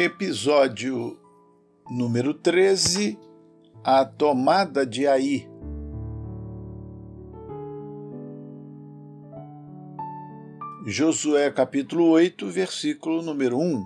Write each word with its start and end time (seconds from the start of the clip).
Episódio 0.00 1.18
número 1.90 2.32
13 2.32 3.18
A 3.82 4.04
tomada 4.04 4.86
de 4.86 5.08
Aí. 5.08 5.50
Josué 10.86 11.50
capítulo 11.50 12.10
8, 12.10 12.46
versículo 12.46 13.22
número 13.22 13.58
1. 13.58 13.84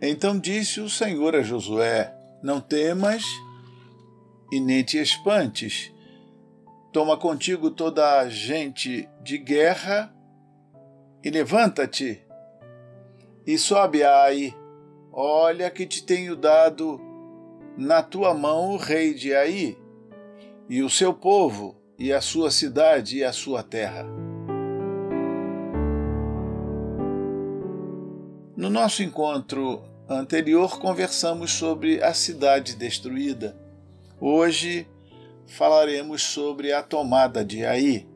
Então 0.00 0.38
disse 0.38 0.80
o 0.80 0.88
Senhor 0.88 1.34
a 1.34 1.42
Josué: 1.42 2.14
Não 2.40 2.60
temas 2.60 3.24
e 4.52 4.60
nem 4.60 4.84
te 4.84 4.98
espantes. 4.98 5.92
Toma 6.92 7.16
contigo 7.16 7.72
toda 7.72 8.20
a 8.20 8.28
gente 8.28 9.08
de 9.24 9.38
guerra 9.38 10.14
e 11.20 11.30
levanta-te 11.30 12.22
e 13.44 13.58
sobe 13.58 14.04
a 14.04 14.22
Ai 14.22 14.59
Olha 15.12 15.68
que 15.70 15.86
te 15.86 16.04
tenho 16.04 16.36
dado 16.36 17.00
na 17.76 18.00
tua 18.00 18.32
mão 18.32 18.74
o 18.74 18.76
rei 18.76 19.12
de 19.12 19.34
Aí, 19.34 19.76
e 20.68 20.82
o 20.82 20.90
seu 20.90 21.12
povo, 21.12 21.76
e 21.98 22.12
a 22.12 22.20
sua 22.20 22.50
cidade 22.50 23.18
e 23.18 23.24
a 23.24 23.32
sua 23.32 23.62
terra. 23.62 24.06
No 28.56 28.70
nosso 28.70 29.02
encontro 29.02 29.82
anterior, 30.08 30.78
conversamos 30.78 31.50
sobre 31.50 32.00
a 32.02 32.14
cidade 32.14 32.76
destruída. 32.76 33.56
Hoje 34.20 34.86
falaremos 35.46 36.22
sobre 36.22 36.72
a 36.72 36.82
tomada 36.84 37.44
de 37.44 37.64
Aí. 37.64 38.06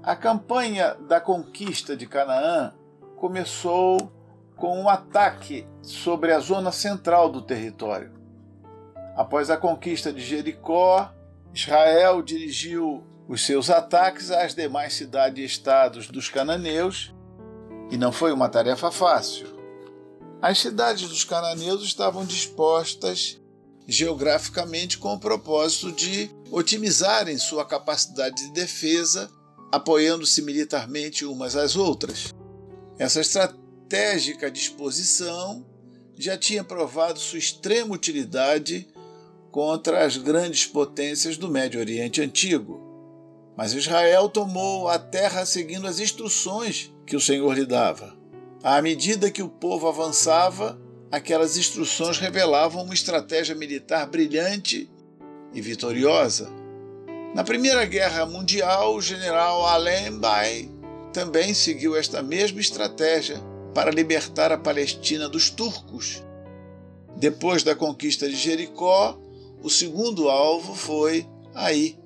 A 0.00 0.14
campanha 0.14 0.94
da 1.08 1.20
conquista 1.20 1.96
de 1.96 2.06
Canaã 2.06 2.72
começou 3.16 4.12
com 4.56 4.80
um 4.80 4.88
ataque 4.88 5.66
sobre 5.82 6.32
a 6.32 6.38
zona 6.38 6.70
central 6.70 7.28
do 7.30 7.42
território. 7.42 8.12
Após 9.16 9.50
a 9.50 9.56
conquista 9.56 10.12
de 10.12 10.20
Jericó, 10.20 11.12
Israel 11.52 12.22
dirigiu 12.22 13.04
os 13.28 13.44
seus 13.44 13.70
ataques 13.70 14.30
às 14.30 14.54
demais 14.54 14.94
cidades 14.94 15.42
e 15.42 15.46
estados 15.46 16.08
dos 16.08 16.28
cananeus, 16.28 17.14
e 17.90 17.96
não 17.96 18.10
foi 18.10 18.32
uma 18.32 18.48
tarefa 18.48 18.90
fácil. 18.90 19.46
As 20.40 20.58
cidades 20.58 21.08
dos 21.08 21.24
cananeus 21.24 21.82
estavam 21.82 22.24
dispostas 22.24 23.40
geograficamente 23.86 24.98
com 24.98 25.14
o 25.14 25.20
propósito 25.20 25.92
de 25.92 26.30
otimizarem 26.50 27.36
sua 27.36 27.64
capacidade 27.64 28.36
de 28.36 28.52
defesa, 28.52 29.30
apoiando-se 29.70 30.42
militarmente 30.42 31.24
umas 31.24 31.56
às 31.56 31.76
outras. 31.76 32.32
Essa 32.98 33.20
estratégia 33.20 33.61
estratégica 33.92 34.50
disposição 34.50 35.66
já 36.16 36.38
tinha 36.38 36.64
provado 36.64 37.18
sua 37.18 37.38
extrema 37.38 37.94
utilidade 37.94 38.88
contra 39.50 40.02
as 40.02 40.16
grandes 40.16 40.64
potências 40.64 41.36
do 41.36 41.46
Médio 41.46 41.78
Oriente 41.78 42.22
Antigo. 42.22 42.80
Mas 43.54 43.74
Israel 43.74 44.30
tomou 44.30 44.88
a 44.88 44.98
terra 44.98 45.44
seguindo 45.44 45.86
as 45.86 46.00
instruções 46.00 46.90
que 47.06 47.14
o 47.14 47.20
Senhor 47.20 47.52
lhe 47.52 47.66
dava. 47.66 48.16
À 48.62 48.80
medida 48.80 49.30
que 49.30 49.42
o 49.42 49.48
povo 49.48 49.86
avançava, 49.86 50.80
aquelas 51.10 51.58
instruções 51.58 52.18
revelavam 52.18 52.84
uma 52.84 52.94
estratégia 52.94 53.54
militar 53.54 54.06
brilhante 54.06 54.90
e 55.52 55.60
vitoriosa. 55.60 56.50
Na 57.34 57.44
Primeira 57.44 57.84
Guerra 57.84 58.24
Mundial, 58.24 58.94
o 58.94 59.02
general 59.02 59.66
Alain 59.66 60.18
Bay 60.18 60.70
também 61.12 61.52
seguiu 61.52 61.94
esta 61.94 62.22
mesma 62.22 62.58
estratégia 62.58 63.51
para 63.74 63.90
libertar 63.90 64.52
a 64.52 64.58
Palestina 64.58 65.28
dos 65.28 65.50
turcos. 65.50 66.22
Depois 67.16 67.62
da 67.62 67.74
conquista 67.74 68.28
de 68.28 68.36
Jericó, 68.36 69.18
o 69.62 69.70
segundo 69.70 70.28
alvo 70.28 70.74
foi 70.74 71.26
Aí. 71.54 71.98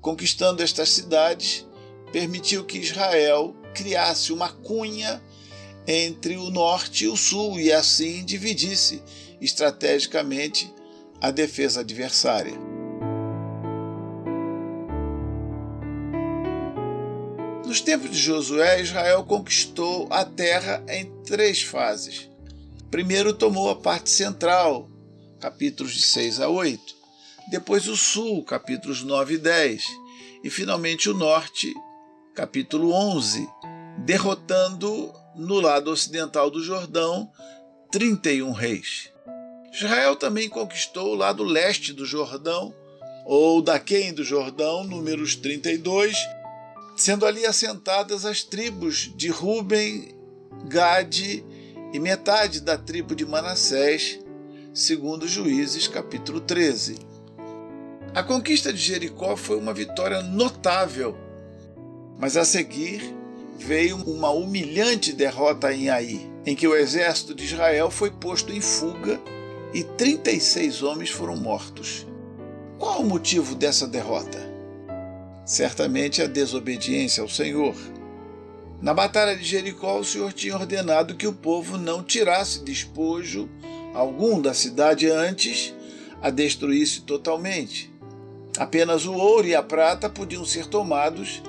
Conquistando 0.00 0.62
estas 0.62 0.90
cidades, 0.90 1.66
permitiu 2.12 2.64
que 2.64 2.78
Israel 2.78 3.54
criasse 3.74 4.32
uma 4.32 4.48
cunha 4.48 5.22
entre 5.86 6.36
o 6.36 6.50
norte 6.50 7.04
e 7.04 7.08
o 7.08 7.16
sul 7.16 7.58
e 7.58 7.72
assim 7.72 8.24
dividisse 8.24 9.02
estrategicamente 9.40 10.72
a 11.20 11.30
defesa 11.30 11.80
adversária. 11.80 12.69
Nos 17.70 17.80
tempos 17.80 18.10
de 18.10 18.18
Josué, 18.18 18.82
Israel 18.82 19.22
conquistou 19.22 20.08
a 20.10 20.24
terra 20.24 20.84
em 20.88 21.04
três 21.22 21.62
fases. 21.62 22.28
Primeiro 22.90 23.32
tomou 23.32 23.70
a 23.70 23.76
parte 23.76 24.10
central, 24.10 24.90
capítulos 25.38 25.92
de 25.92 26.02
6 26.02 26.40
a 26.40 26.48
8. 26.48 26.82
Depois 27.48 27.86
o 27.86 27.96
sul, 27.96 28.44
capítulos 28.44 29.04
9 29.04 29.34
e 29.34 29.38
10. 29.38 29.84
E 30.42 30.50
finalmente 30.50 31.08
o 31.08 31.14
norte, 31.14 31.72
capítulo 32.34 32.92
11, 32.92 33.48
derrotando 33.98 35.14
no 35.36 35.60
lado 35.60 35.92
ocidental 35.92 36.50
do 36.50 36.64
Jordão 36.64 37.30
31 37.92 38.50
reis. 38.50 39.12
Israel 39.72 40.16
também 40.16 40.48
conquistou 40.48 41.12
o 41.12 41.16
lado 41.16 41.44
leste 41.44 41.92
do 41.92 42.04
Jordão, 42.04 42.74
ou 43.24 43.62
Daquém 43.62 44.12
do 44.12 44.24
Jordão, 44.24 44.82
números 44.82 45.36
32 45.36 46.16
sendo 47.00 47.24
ali 47.24 47.46
assentadas 47.46 48.26
as 48.26 48.42
tribos 48.42 49.10
de 49.16 49.30
Ruben, 49.30 50.14
Gade 50.66 51.42
e 51.94 51.98
metade 51.98 52.60
da 52.60 52.76
tribo 52.76 53.14
de 53.14 53.24
Manassés, 53.24 54.20
segundo 54.74 55.26
Juízes 55.26 55.88
capítulo 55.88 56.42
13. 56.42 56.98
A 58.14 58.22
conquista 58.22 58.70
de 58.70 58.78
Jericó 58.78 59.34
foi 59.34 59.56
uma 59.56 59.72
vitória 59.72 60.22
notável, 60.22 61.16
mas 62.18 62.36
a 62.36 62.44
seguir 62.44 63.16
veio 63.58 63.96
uma 63.96 64.28
humilhante 64.28 65.14
derrota 65.14 65.72
em 65.72 65.88
Ai, 65.88 66.30
em 66.44 66.54
que 66.54 66.68
o 66.68 66.76
exército 66.76 67.34
de 67.34 67.44
Israel 67.46 67.90
foi 67.90 68.10
posto 68.10 68.52
em 68.52 68.60
fuga 68.60 69.18
e 69.72 69.82
36 69.82 70.82
homens 70.82 71.08
foram 71.08 71.36
mortos. 71.36 72.06
Qual 72.78 73.00
o 73.00 73.06
motivo 73.06 73.54
dessa 73.54 73.88
derrota? 73.88 74.49
Certamente 75.50 76.22
a 76.22 76.28
desobediência 76.28 77.24
ao 77.24 77.28
Senhor. 77.28 77.74
Na 78.80 78.94
batalha 78.94 79.36
de 79.36 79.42
Jericó, 79.42 79.98
o 79.98 80.04
Senhor 80.04 80.32
tinha 80.32 80.54
ordenado 80.54 81.16
que 81.16 81.26
o 81.26 81.32
povo 81.32 81.76
não 81.76 82.04
tirasse 82.04 82.62
despojo 82.62 83.48
algum 83.92 84.40
da 84.40 84.54
cidade 84.54 85.10
antes 85.10 85.74
a 86.22 86.30
destruísse 86.30 87.00
totalmente. 87.00 87.92
Apenas 88.58 89.06
o 89.06 89.12
ouro 89.12 89.48
e 89.48 89.54
a 89.56 89.60
prata 89.60 90.08
podiam 90.08 90.44
ser 90.44 90.66
tomados 90.66 91.42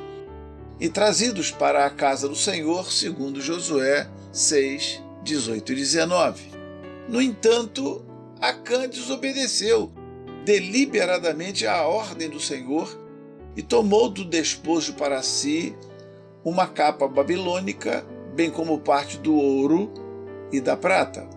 e 0.80 0.90
trazidos 0.90 1.52
para 1.52 1.86
a 1.86 1.90
casa 1.92 2.28
do 2.28 2.36
Senhor, 2.36 2.92
segundo 2.92 3.40
Josué 3.40 4.10
6, 4.32 5.00
18 5.24 5.74
e 5.74 5.76
19. 5.76 6.44
No 7.08 7.22
entanto, 7.22 8.04
Acã 8.42 8.90
desobedeceu 8.90 9.92
deliberadamente 10.44 11.68
à 11.68 11.84
ordem 11.84 12.28
do 12.28 12.40
Senhor 12.40 13.01
e 13.56 13.62
tomou 13.62 14.10
do 14.10 14.24
despojo 14.24 14.94
para 14.94 15.22
si 15.22 15.76
uma 16.44 16.68
capa 16.68 17.08
babilônica, 17.08 18.06
bem 18.34 18.50
como 18.50 18.80
parte 18.80 19.18
do 19.18 19.36
ouro 19.36 19.92
e 20.52 20.60
da 20.60 20.76
prata. 20.76 21.28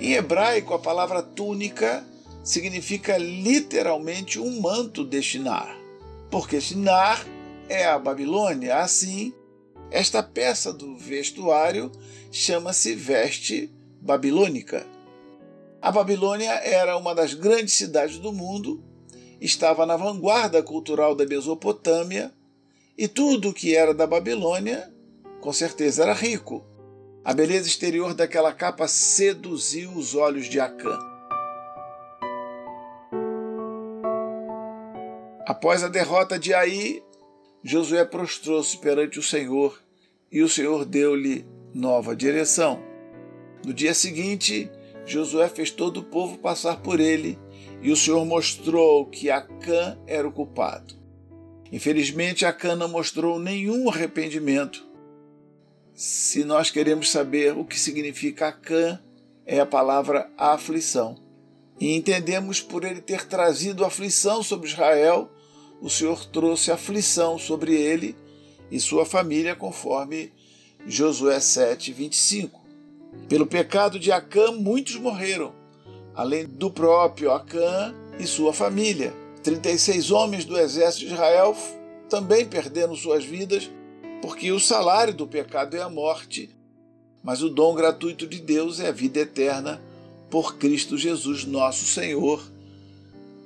Em 0.00 0.14
hebraico, 0.14 0.74
a 0.74 0.78
palavra 0.78 1.22
túnica 1.22 2.04
significa 2.42 3.16
literalmente 3.16 4.40
um 4.40 4.60
manto 4.60 5.04
de 5.04 5.22
Shinar, 5.22 5.76
porque 6.30 6.60
Shinar 6.60 7.24
é 7.68 7.84
a 7.84 7.98
Babilônia. 7.98 8.78
Assim, 8.78 9.32
esta 9.90 10.22
peça 10.22 10.72
do 10.72 10.96
vestuário 10.96 11.92
chama-se 12.30 12.94
veste 12.94 13.70
babilônica. 14.00 14.84
A 15.80 15.92
Babilônia 15.92 16.50
era 16.50 16.96
uma 16.96 17.14
das 17.14 17.34
grandes 17.34 17.74
cidades 17.74 18.18
do 18.18 18.32
mundo, 18.32 18.82
estava 19.44 19.84
na 19.84 19.96
vanguarda 19.96 20.62
cultural 20.62 21.14
da 21.14 21.26
Mesopotâmia 21.26 22.32
e 22.96 23.08
tudo 23.08 23.48
o 23.48 23.52
que 23.52 23.74
era 23.74 23.92
da 23.92 24.06
Babilônia, 24.06 24.92
com 25.40 25.52
certeza, 25.52 26.04
era 26.04 26.12
rico. 26.12 26.64
A 27.24 27.34
beleza 27.34 27.66
exterior 27.66 28.14
daquela 28.14 28.52
capa 28.52 28.86
seduziu 28.86 29.90
os 29.90 30.14
olhos 30.14 30.46
de 30.46 30.60
Acã. 30.60 30.98
Após 35.46 35.82
a 35.82 35.88
derrota 35.88 36.38
de 36.38 36.54
Aí, 36.54 37.02
Josué 37.64 38.04
prostrou-se 38.04 38.76
perante 38.78 39.18
o 39.18 39.22
Senhor 39.22 39.80
e 40.30 40.42
o 40.42 40.48
Senhor 40.48 40.84
deu-lhe 40.84 41.44
nova 41.74 42.14
direção. 42.14 42.82
No 43.64 43.72
dia 43.72 43.94
seguinte, 43.94 44.70
Josué 45.04 45.48
fez 45.48 45.70
todo 45.70 45.98
o 45.98 46.04
povo 46.04 46.38
passar 46.38 46.80
por 46.80 47.00
ele, 47.00 47.38
e 47.82 47.90
o 47.90 47.96
Senhor 47.96 48.24
mostrou 48.24 49.06
que 49.06 49.28
Acã 49.28 49.98
era 50.06 50.26
o 50.26 50.32
culpado. 50.32 50.94
Infelizmente, 51.72 52.46
Acã 52.46 52.76
não 52.76 52.88
mostrou 52.88 53.40
nenhum 53.40 53.90
arrependimento. 53.90 54.86
Se 55.94 56.44
nós 56.44 56.70
queremos 56.70 57.10
saber 57.10 57.56
o 57.56 57.64
que 57.64 57.78
significa 57.78 58.48
Acã, 58.48 59.00
é 59.44 59.58
a 59.58 59.66
palavra 59.66 60.30
aflição. 60.38 61.16
E 61.80 61.96
entendemos 61.96 62.60
por 62.60 62.84
ele 62.84 63.00
ter 63.00 63.26
trazido 63.26 63.84
aflição 63.84 64.42
sobre 64.42 64.68
Israel, 64.68 65.30
o 65.80 65.90
Senhor 65.90 66.24
trouxe 66.26 66.70
aflição 66.70 67.36
sobre 67.36 67.74
ele 67.74 68.14
e 68.70 68.78
sua 68.78 69.04
família, 69.04 69.56
conforme 69.56 70.32
Josué 70.86 71.40
7, 71.40 71.92
25. 71.92 72.60
Pelo 73.28 73.46
pecado 73.46 73.98
de 73.98 74.12
Acã, 74.12 74.52
muitos 74.52 74.94
morreram, 74.96 75.52
além 76.14 76.46
do 76.46 76.70
próprio 76.70 77.32
Acã 77.32 77.94
e 78.18 78.26
sua 78.26 78.52
família. 78.52 79.12
36 79.42 80.10
homens 80.10 80.44
do 80.44 80.58
exército 80.58 81.06
de 81.06 81.12
Israel 81.12 81.56
também 82.08 82.46
perderam 82.46 82.94
suas 82.94 83.24
vidas, 83.24 83.70
porque 84.20 84.52
o 84.52 84.60
salário 84.60 85.14
do 85.14 85.26
pecado 85.26 85.76
é 85.76 85.82
a 85.82 85.88
morte, 85.88 86.54
mas 87.22 87.42
o 87.42 87.48
dom 87.48 87.74
gratuito 87.74 88.26
de 88.26 88.40
Deus 88.40 88.80
é 88.80 88.88
a 88.88 88.92
vida 88.92 89.20
eterna 89.20 89.80
por 90.30 90.56
Cristo 90.56 90.96
Jesus, 90.96 91.44
nosso 91.44 91.84
Senhor, 91.84 92.42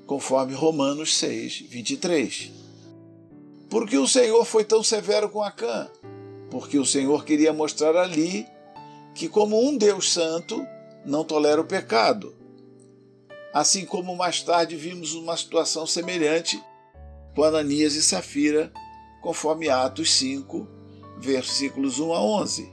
conforme 0.06 0.54
Romanos 0.54 1.16
6, 1.16 1.64
23. 1.68 2.52
Por 3.68 3.88
que 3.88 3.98
o 3.98 4.06
Senhor 4.06 4.44
foi 4.44 4.64
tão 4.64 4.82
severo 4.82 5.28
com 5.28 5.42
Acã? 5.42 5.88
Porque 6.50 6.78
o 6.78 6.86
Senhor 6.86 7.24
queria 7.24 7.52
mostrar 7.52 7.96
ali 7.96 8.46
que, 9.14 9.28
como 9.28 9.60
um 9.60 9.76
Deus 9.76 10.12
santo, 10.12 10.64
não 11.04 11.24
tolera 11.24 11.60
o 11.60 11.64
pecado. 11.64 12.34
Assim 13.56 13.87
como 13.87 14.14
mais 14.14 14.43
tarde 14.43 14.76
vimos 14.76 15.14
uma 15.14 15.35
situação 15.35 15.87
semelhante 15.87 16.62
com 17.35 17.43
Ananias 17.43 17.94
e 17.94 18.03
Safira, 18.03 18.70
conforme 19.23 19.70
Atos 19.70 20.12
5, 20.12 20.69
versículos 21.17 21.99
1 21.99 22.12
a 22.12 22.23
11. 22.23 22.70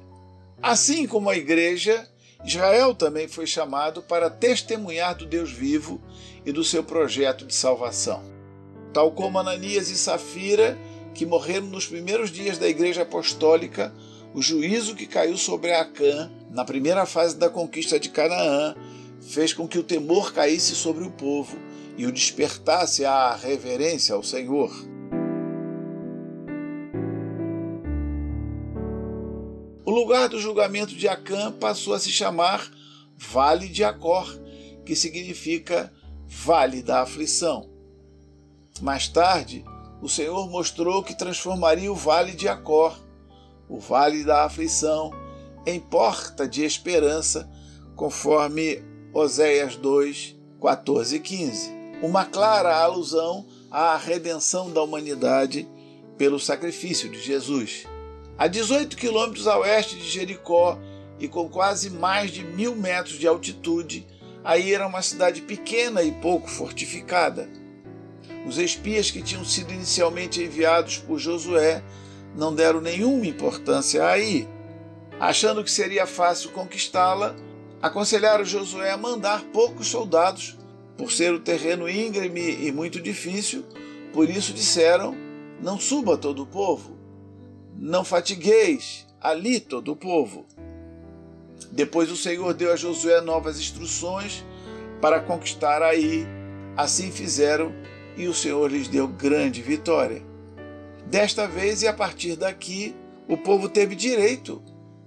Assim 0.61 1.07
como 1.07 1.29
a 1.29 1.37
igreja, 1.37 2.05
Israel 2.43 2.93
também 2.93 3.29
foi 3.29 3.47
chamado 3.47 4.01
para 4.01 4.29
testemunhar 4.29 5.15
do 5.15 5.25
Deus 5.25 5.53
vivo 5.53 6.01
e 6.45 6.51
do 6.51 6.65
seu 6.65 6.83
projeto 6.83 7.45
de 7.45 7.55
salvação. 7.55 8.21
Tal 8.93 9.09
como 9.13 9.39
Ananias 9.39 9.89
e 9.89 9.95
Safira, 9.95 10.77
que 11.15 11.25
morreram 11.25 11.67
nos 11.67 11.87
primeiros 11.87 12.29
dias 12.29 12.57
da 12.57 12.67
igreja 12.67 13.03
apostólica, 13.03 13.95
o 14.33 14.41
juízo 14.41 14.95
que 14.95 15.07
caiu 15.07 15.37
sobre 15.37 15.71
Acã 15.71 16.29
na 16.49 16.65
primeira 16.65 17.05
fase 17.05 17.37
da 17.37 17.49
conquista 17.49 17.97
de 17.97 18.09
Canaã 18.09 18.75
fez 19.29 19.53
com 19.53 19.67
que 19.67 19.77
o 19.77 19.83
temor 19.83 20.33
caísse 20.33 20.75
sobre 20.75 21.03
o 21.03 21.11
povo 21.11 21.57
e 21.97 22.05
o 22.05 22.11
despertasse 22.11 23.05
à 23.05 23.35
reverência 23.35 24.15
ao 24.15 24.23
Senhor. 24.23 24.71
O 29.85 29.91
lugar 29.91 30.29
do 30.29 30.39
julgamento 30.39 30.95
de 30.95 31.07
Acã 31.07 31.51
passou 31.51 31.93
a 31.93 31.99
se 31.99 32.09
chamar 32.09 32.69
Vale 33.15 33.67
de 33.67 33.83
Acor, 33.83 34.39
que 34.85 34.95
significa 34.95 35.93
Vale 36.25 36.81
da 36.81 37.01
Aflição. 37.01 37.69
Mais 38.81 39.07
tarde, 39.07 39.63
o 40.01 40.09
Senhor 40.09 40.49
mostrou 40.49 41.03
que 41.03 41.17
transformaria 41.17 41.91
o 41.91 41.95
Vale 41.95 42.31
de 42.31 42.47
Acor 42.47 42.97
o 43.73 43.79
vale 43.79 44.23
da 44.23 44.45
aflição, 44.45 45.11
em 45.65 45.79
porta 45.79 46.47
de 46.47 46.63
esperança, 46.63 47.49
conforme 47.95 48.83
Oséias 49.15 49.75
2, 49.75 50.35
14 50.59 51.17
e 51.17 51.19
15. 51.19 51.71
Uma 52.01 52.25
clara 52.25 52.75
alusão 52.75 53.45
à 53.69 53.95
redenção 53.95 54.71
da 54.71 54.81
humanidade 54.81 55.69
pelo 56.17 56.39
sacrifício 56.39 57.07
de 57.07 57.21
Jesus. 57.21 57.85
A 58.35 58.47
18 58.47 58.97
quilômetros 58.97 59.47
a 59.47 59.59
oeste 59.59 59.97
de 59.97 60.09
Jericó 60.09 60.79
e 61.19 61.27
com 61.27 61.47
quase 61.47 61.91
mais 61.91 62.31
de 62.31 62.43
mil 62.43 62.75
metros 62.75 63.19
de 63.19 63.27
altitude, 63.27 64.07
aí 64.43 64.73
era 64.73 64.87
uma 64.87 65.03
cidade 65.03 65.43
pequena 65.43 66.01
e 66.01 66.11
pouco 66.13 66.49
fortificada. 66.49 67.47
Os 68.47 68.57
espias 68.57 69.11
que 69.11 69.21
tinham 69.21 69.45
sido 69.45 69.71
inicialmente 69.71 70.41
enviados 70.41 70.97
por 70.97 71.19
Josué 71.19 71.83
não 72.35 72.53
deram 72.53 72.81
nenhuma 72.81 73.27
importância 73.27 74.07
aí. 74.07 74.47
Achando 75.19 75.63
que 75.63 75.69
seria 75.69 76.07
fácil 76.07 76.49
conquistá-la, 76.49 77.35
aconselharam 77.83 78.45
Josué 78.45 78.91
a 78.91 78.97
mandar 78.97 79.43
poucos 79.51 79.87
soldados, 79.87 80.57
por 80.97 81.11
ser 81.11 81.33
o 81.33 81.39
terreno 81.39 81.89
íngreme 81.89 82.65
e 82.65 82.71
muito 82.71 83.01
difícil, 83.01 83.65
por 84.13 84.29
isso 84.29 84.53
disseram: 84.53 85.13
Não 85.61 85.77
suba 85.77 86.17
todo 86.17 86.43
o 86.43 86.47
povo, 86.47 86.97
não 87.75 88.05
fatigueis 88.05 89.05
ali 89.19 89.59
todo 89.59 89.91
o 89.91 89.95
povo. 89.97 90.45
Depois 91.71 92.09
o 92.09 92.15
Senhor 92.15 92.53
deu 92.53 92.71
a 92.71 92.77
Josué 92.77 93.19
novas 93.19 93.59
instruções 93.59 94.45
para 95.01 95.19
conquistar 95.19 95.81
aí. 95.81 96.25
Assim 96.77 97.11
fizeram 97.11 97.73
e 98.15 98.27
o 98.27 98.33
Senhor 98.33 98.71
lhes 98.71 98.87
deu 98.87 99.07
grande 99.07 99.61
vitória. 99.61 100.21
Desta 101.07 101.47
vez 101.47 101.81
e 101.81 101.87
a 101.87 101.93
partir 101.93 102.35
daqui, 102.35 102.95
o 103.27 103.37
povo 103.37 103.67
teve 103.67 103.95
direito 103.95 104.61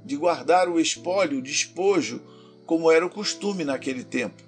de 0.04 0.16
guardar 0.16 0.68
o 0.68 0.78
espólio, 0.78 1.38
o 1.38 1.42
despojo, 1.42 2.20
como 2.66 2.90
era 2.90 3.06
o 3.06 3.10
costume 3.10 3.64
naquele 3.64 4.04
tempo. 4.04 4.42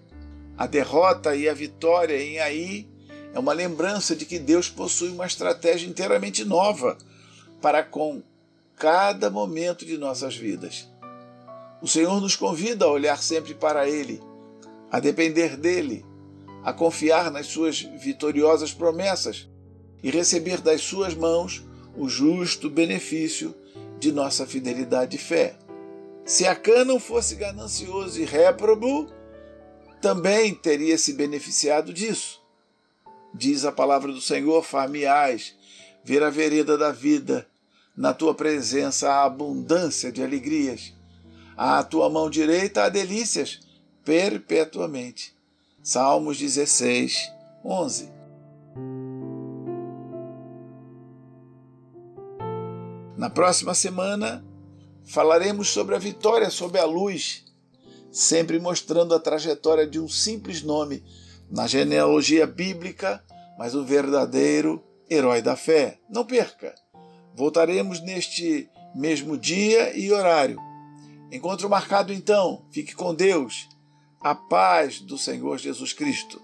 A 0.57 0.67
derrota 0.67 1.37
e 1.37 1.49
a 1.49 1.55
vitória 1.55 2.21
em 2.21 2.41
Aí 2.41 2.89
é 3.33 3.39
uma 3.39 3.53
lembrança 3.53 4.17
de 4.17 4.27
que 4.27 4.39
Deus 4.39 4.69
possui 4.69 5.11
uma 5.11 5.27
estratégia 5.27 5.89
inteiramente 5.89 6.45
nova 6.45 6.99
para 7.63 7.83
com 7.83 8.23
cada 8.77 9.31
momento 9.31 9.87
de 9.87 9.97
nossas 9.97 10.37
vidas. 10.37 10.89
O 11.81 11.87
Senhor 11.87 12.21
nos 12.21 12.35
convida 12.35 12.85
a 12.85 12.91
olhar 12.91 13.23
sempre 13.23 13.55
para 13.55 13.89
Ele, 13.89 14.21
a 14.91 14.99
depender 14.99 15.57
dele, 15.57 16.05
a 16.65 16.73
confiar 16.73 17.31
nas 17.31 17.47
suas 17.47 17.81
vitoriosas 17.81 18.73
promessas 18.73 19.49
e 20.03 20.11
receber 20.11 20.61
das 20.61 20.81
suas 20.81 21.15
mãos 21.15 21.65
o 21.97 22.09
justo 22.09 22.69
benefício 22.69 23.55
de 23.99 24.13
nossa 24.13 24.47
fidelidade 24.47 25.17
e 25.17 25.19
fé. 25.19 25.57
Se 26.29 26.47
Acã 26.47 26.85
não 26.85 27.01
fosse 27.01 27.37
ganancioso 27.37 28.21
e 28.21 28.25
réprobo, 28.27 29.11
também 29.99 30.55
teria 30.55 30.99
se 30.99 31.15
beneficiado 31.15 31.91
disso. 31.91 32.43
Diz 33.33 33.65
a 33.65 33.73
palavra 33.73 34.13
do 34.13 34.21
Senhor: 34.21 34.63
Far-me-ás 34.63 35.57
ver 36.05 36.23
a 36.23 36.29
vereda 36.29 36.77
da 36.77 36.93
vida, 36.93 37.49
na 37.97 38.13
tua 38.13 38.35
presença 38.35 39.11
há 39.11 39.25
abundância 39.25 40.13
de 40.13 40.23
alegrias. 40.23 40.93
À 41.57 41.83
tua 41.83 42.11
mão 42.11 42.29
direita 42.29 42.85
há 42.85 42.91
delícias 42.91 43.61
perpetuamente. 44.05 45.35
Salmos 45.83 46.37
16, 46.37 47.33
11. 47.65 48.13
Na 53.17 53.31
próxima 53.31 53.75
semana, 53.75 54.45
falaremos 55.09 55.71
sobre 55.71 55.95
a 55.95 55.99
vitória 55.99 56.51
sobre 56.51 56.79
a 56.79 56.85
luz, 56.85 57.45
sempre 58.13 58.59
mostrando 58.59 59.15
a 59.15 59.21
trajetória 59.21 59.87
de 59.87 59.99
um 59.99 60.09
simples 60.09 60.63
nome 60.63 61.03
na 61.51 61.67
genealogia 61.67 62.47
bíblica, 62.47 63.23
mas 63.59 63.75
o 63.75 63.85
verdadeiro 63.85 64.85
herói 65.09 65.41
da 65.41 65.57
fé. 65.57 65.99
Não 66.09 66.25
perca! 66.25 66.75
Voltaremos 67.35 68.01
neste 68.01 68.69
mesmo 68.95 69.39
dia 69.39 69.97
e 69.97 70.13
horário. 70.13 70.59
Encontro 71.31 71.69
marcado 71.69 72.13
então. 72.13 72.67
Fique 72.71 72.95
com 72.95 73.15
Deus. 73.15 73.69
A 74.21 74.35
paz 74.35 75.01
do 75.01 75.17
Senhor 75.17 75.59
Jesus 75.59 75.93
Cristo. 75.93 76.43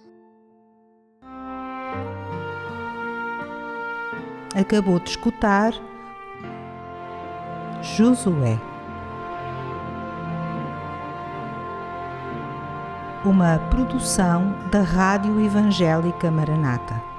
Acabou 4.54 5.00
de 5.00 5.10
escutar 5.10 5.72
Josué. 7.84 8.58
uma 13.26 13.58
produção 13.70 14.54
da 14.70 14.82
Rádio 14.82 15.40
Evangélica 15.40 16.30
Maranata. 16.30 17.13